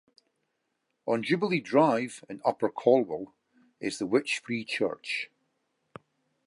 On 1.05 1.21
Jubilee 1.21 1.59
Drive 1.61 2.25
in 2.27 2.41
Upper 2.43 2.69
Colwall 2.71 3.33
is 3.79 3.99
the 3.99 4.07
'Wyche 4.07 4.39
Free 4.39 4.65
Church'. 4.65 5.29